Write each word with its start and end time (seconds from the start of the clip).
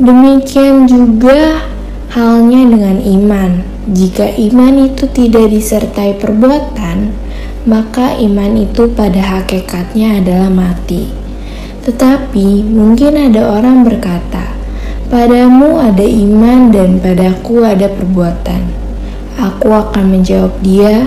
Demikian 0.00 0.88
juga 0.88 1.60
halnya 2.08 2.72
dengan 2.72 2.96
iman 3.04 3.73
jika 3.84 4.32
iman 4.32 4.88
itu 4.88 5.04
tidak 5.12 5.52
disertai 5.52 6.16
perbuatan, 6.16 7.12
maka 7.68 8.16
iman 8.16 8.56
itu 8.56 8.88
pada 8.88 9.20
hakikatnya 9.20 10.24
adalah 10.24 10.48
mati. 10.48 11.12
Tetapi 11.84 12.64
mungkin 12.64 13.12
ada 13.12 13.44
orang 13.60 13.84
berkata, 13.84 14.56
"Padamu 15.12 15.76
ada 15.76 16.00
iman 16.00 16.72
dan 16.72 16.96
padaku 16.96 17.60
ada 17.60 17.92
perbuatan." 17.92 18.72
Aku 19.36 19.68
akan 19.68 20.16
menjawab 20.16 20.56
dia, 20.64 21.04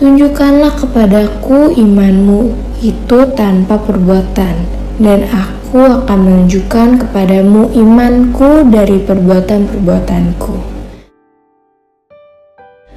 "Tunjukkanlah 0.00 0.72
kepadaku 0.80 1.76
imanmu 1.76 2.56
itu 2.80 3.18
tanpa 3.36 3.76
perbuatan, 3.76 4.56
dan 4.96 5.28
aku 5.28 5.84
akan 5.84 6.18
menunjukkan 6.24 6.96
kepadamu 6.96 7.76
imanku 7.76 8.64
dari 8.72 9.04
perbuatan-perbuatanku." 9.04 10.75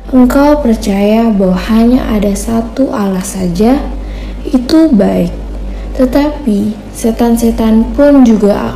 Engkau 0.09 0.57
percaya 0.65 1.29
bahwa 1.29 1.57
hanya 1.69 2.01
ada 2.09 2.33
satu 2.33 2.89
Allah 2.89 3.21
saja, 3.21 3.77
itu 4.41 4.89
baik. 4.89 5.29
Tetapi 5.97 6.73
setan-setan 6.95 7.93
pun 7.93 8.25
juga 8.25 8.73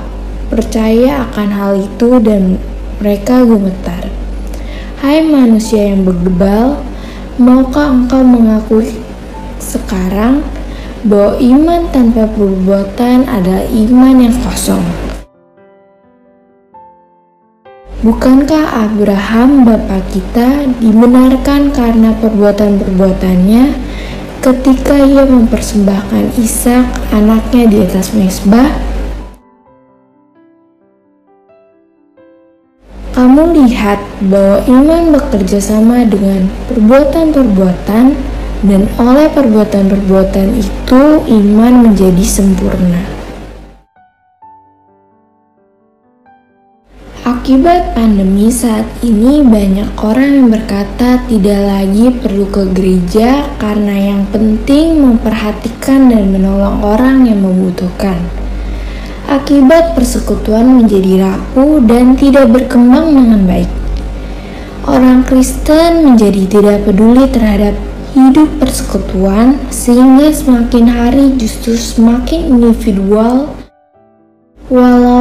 percaya 0.53 1.25
akan 1.29 1.49
hal 1.49 1.73
itu 1.81 2.21
dan 2.21 2.61
mereka 3.01 3.41
gemetar. 3.41 4.11
Hai 5.01 5.25
manusia 5.25 5.89
yang 5.89 6.05
bergebal, 6.05 6.77
maukah 7.41 7.89
engkau 7.89 8.21
mengakui 8.21 8.93
sekarang 9.57 10.45
bahwa 11.03 11.35
iman 11.41 11.81
tanpa 11.89 12.29
perbuatan 12.29 13.27
adalah 13.27 13.65
iman 13.67 14.15
yang 14.21 14.35
kosong? 14.45 15.12
Bukankah 18.03 18.83
Abraham 18.83 19.63
bapa 19.63 20.03
kita 20.11 20.67
dibenarkan 20.83 21.71
karena 21.71 22.11
perbuatan-perbuatannya 22.19 23.63
ketika 24.43 25.07
ia 25.07 25.23
mempersembahkan 25.23 26.35
Ishak 26.35 26.83
anaknya 27.15 27.63
di 27.63 27.77
atas 27.79 28.11
mesbah? 28.11 28.67
Kamu 33.15 33.55
lihat 33.55 34.03
bahwa 34.27 34.59
iman 34.67 35.15
bekerja 35.15 35.63
sama 35.63 36.03
dengan 36.03 36.51
perbuatan-perbuatan 36.75 38.05
dan 38.67 38.81
oleh 38.99 39.31
perbuatan-perbuatan 39.31 40.59
itu 40.59 41.03
iman 41.23 41.73
menjadi 41.88 42.25
sempurna. 42.27 43.22
Akibat 47.44 47.91
pandemi 47.91 48.47
saat 48.47 48.88
ini 49.03 49.44
banyak 49.44 50.00
orang 50.00 50.31
yang 50.31 50.47
berkata 50.47 51.19
tidak 51.28 51.59
lagi 51.67 52.07
perlu 52.07 52.47
ke 52.47 52.72
gereja 52.72 53.51
karena 53.59 54.16
yang 54.16 54.23
penting 54.31 55.03
memperhatikan 55.03 56.07
dan 56.07 56.31
menolong 56.31 56.79
orang 56.79 57.28
yang 57.28 57.44
membutuhkan. 57.44 58.16
Akibat 59.28 59.91
persekutuan 59.91 60.72
menjadi 60.72 61.19
rapuh 61.19 61.84
dan 61.84 62.16
tidak 62.16 62.47
berkembang 62.47 63.12
dengan 63.12 63.44
baik. 63.44 63.72
Orang 64.88 65.28
Kristen 65.28 66.16
menjadi 66.16 66.47
tidak 66.47 66.88
peduli 66.88 67.28
terhadap 67.28 67.75
hidup 68.16 68.56
persekutuan 68.56 69.59
sehingga 69.67 70.31
semakin 70.31 70.88
hari 70.88 71.35
justru 71.35 71.75
semakin 71.75 72.56
individual 72.56 73.51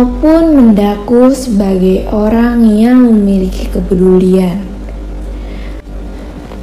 walaupun 0.02 0.58
mendaku 0.58 1.30
sebagai 1.30 2.10
orang 2.10 2.66
yang 2.66 3.06
memiliki 3.06 3.70
kepedulian. 3.70 4.58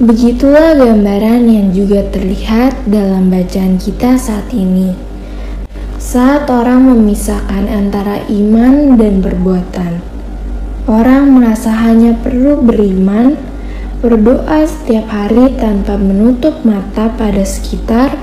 Begitulah 0.04 0.76
gambaran 0.76 1.48
yang 1.48 1.72
juga 1.72 2.04
terlihat 2.12 2.84
dalam 2.84 3.32
bacaan 3.32 3.80
kita 3.80 4.20
saat 4.20 4.52
ini. 4.52 4.92
Saat 5.96 6.52
orang 6.52 6.92
memisahkan 6.92 7.64
antara 7.72 8.28
iman 8.28 9.00
dan 9.00 9.24
perbuatan, 9.24 10.04
orang 10.92 11.32
merasa 11.32 11.72
hanya 11.72 12.20
perlu 12.20 12.60
beriman, 12.60 13.40
berdoa 14.04 14.68
setiap 14.68 15.08
hari 15.08 15.56
tanpa 15.56 15.96
menutup 15.96 16.60
mata 16.68 17.08
pada 17.16 17.48
sekitar, 17.48 18.20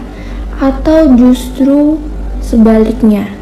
atau 0.61 1.09
justru 1.17 2.05
sebaliknya 2.45 3.33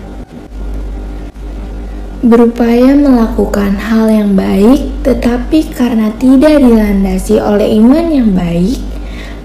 berupaya 2.25 2.97
melakukan 2.97 3.77
hal 3.77 4.09
yang 4.09 4.33
baik, 4.33 5.05
tetapi 5.05 5.69
karena 5.77 6.09
tidak 6.17 6.57
dilandasi 6.57 7.37
oleh 7.37 7.77
iman 7.77 8.07
yang 8.09 8.33
baik, 8.33 8.81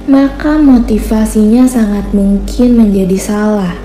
maka 0.07 0.55
motivasinya 0.55 1.67
sangat 1.67 2.07
mungkin 2.15 2.79
menjadi 2.79 3.19
salah, 3.19 3.75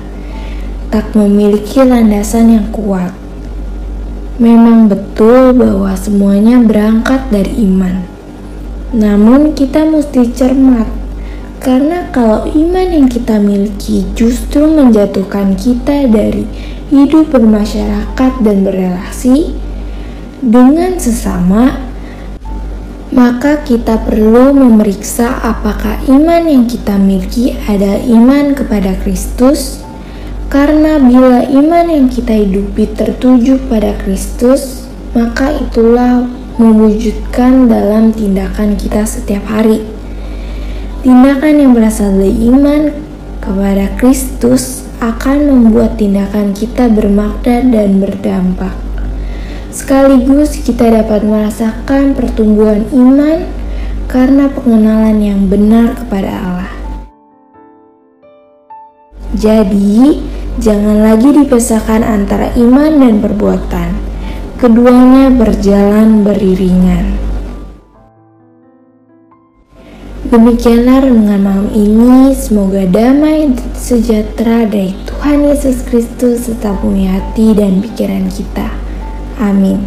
tak 0.95 1.11
memiliki 1.19 1.83
landasan 1.83 2.55
yang 2.55 2.71
kuat. 2.71 3.11
Memang 4.39 4.87
betul 4.87 5.51
bahwa 5.59 5.91
semuanya 5.99 6.63
berangkat 6.63 7.27
dari 7.35 7.67
iman, 7.67 8.07
namun 8.95 9.59
kita 9.59 9.91
mesti 9.91 10.31
cermat 10.31 11.04
karena 11.65 12.13
kalau 12.13 12.45
iman 12.45 12.89
yang 12.93 13.09
kita 13.09 13.41
miliki 13.41 14.05
justru 14.13 14.69
menjatuhkan 14.69 15.57
kita 15.57 16.05
dari 16.13 16.45
hidup 16.93 17.33
bermasyarakat 17.33 18.33
dan 18.45 18.57
berrelasi 18.69 19.57
dengan 20.45 21.01
sesama, 21.01 21.81
maka 23.17 23.65
kita 23.65 23.97
perlu 24.05 24.53
memeriksa 24.53 25.41
apakah 25.41 26.05
iman 26.05 26.45
yang 26.45 26.69
kita 26.69 27.01
miliki 27.01 27.57
adalah 27.65 27.97
iman 28.13 28.53
kepada 28.53 28.93
Kristus. 29.01 29.81
Karena 30.53 31.01
bila 31.01 31.49
iman 31.49 31.87
yang 31.89 32.07
kita 32.13 32.45
hidupi 32.45 32.93
tertuju 32.93 33.57
pada 33.73 33.97
Kristus, 34.05 34.85
maka 35.17 35.51
itulah 35.57 36.29
mewujudkan 36.61 37.67
dalam 37.73 38.13
tindakan 38.13 38.77
kita 38.77 39.09
setiap 39.09 39.49
hari. 39.49 40.04
Tindakan 41.05 41.61
yang 41.61 41.77
berasal 41.77 42.17
dari 42.17 42.49
iman 42.49 42.89
kepada 43.37 43.93
Kristus 44.01 44.89
akan 45.05 45.53
membuat 45.53 46.01
tindakan 46.01 46.57
kita 46.57 46.89
bermakna 46.89 47.61
dan 47.61 48.01
berdampak. 48.01 48.73
Sekaligus 49.69 50.57
kita 50.65 50.89
dapat 50.89 51.21
merasakan 51.29 52.17
pertumbuhan 52.17 52.89
iman 52.89 53.45
karena 54.09 54.49
pengenalan 54.49 55.21
yang 55.21 55.45
benar 55.45 55.93
kepada 55.93 56.33
Allah. 56.41 56.73
Jadi, 59.37 60.25
jangan 60.57 61.05
lagi 61.05 61.37
dipisahkan 61.37 62.01
antara 62.01 62.49
iman 62.57 63.05
dan 63.05 63.21
perbuatan. 63.21 63.93
Keduanya 64.57 65.29
berjalan 65.37 66.25
beriringan. 66.25 67.34
Demikianlah 70.35 71.07
renungan 71.07 71.41
malam 71.47 71.69
ini. 71.71 72.35
Semoga 72.35 72.83
damai 72.91 73.55
sejahtera 73.79 74.67
dari 74.67 74.91
Tuhan 75.07 75.47
Yesus 75.47 75.87
Kristus 75.87 76.51
tetap 76.51 76.83
punya 76.83 77.23
hati 77.23 77.55
dan 77.55 77.79
pikiran 77.79 78.27
kita. 78.35 78.67
Amin. 79.39 79.79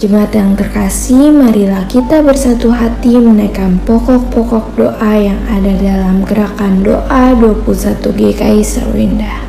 Jemaat 0.00 0.32
yang 0.32 0.56
terkasih, 0.56 1.28
marilah 1.28 1.84
kita 1.92 2.24
bersatu 2.24 2.72
hati 2.72 3.20
menaikkan 3.20 3.76
pokok-pokok 3.84 4.80
doa 4.80 5.12
yang 5.12 5.44
ada 5.44 5.76
dalam 5.76 6.24
gerakan 6.24 6.80
doa 6.80 7.36
21 7.36 8.00
GKI 8.00 8.64
Serwinda. 8.64 9.44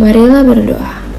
Marilah 0.00 0.40
berdoa. 0.40 1.09